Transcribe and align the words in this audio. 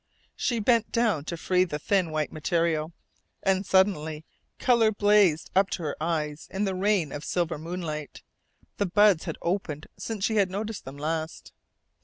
She 0.35 0.57
bent 0.59 0.91
down 0.91 1.25
to 1.25 1.37
free 1.37 1.63
the 1.63 1.77
thin 1.77 2.09
white 2.09 2.31
material; 2.31 2.91
and 3.43 3.63
suddenly 3.67 4.25
colour 4.57 4.91
blazed 4.91 5.51
up 5.55 5.69
to 5.77 5.83
her 5.83 5.95
eyes 6.01 6.47
in 6.49 6.63
the 6.65 6.73
rain 6.73 7.11
of 7.11 7.23
silver 7.23 7.59
moonlight. 7.59 8.23
The 8.77 8.87
buds 8.87 9.25
had 9.25 9.37
opened 9.43 9.85
since 9.99 10.25
she 10.25 10.43
noticed 10.43 10.85
them 10.85 10.97
last. 10.97 11.53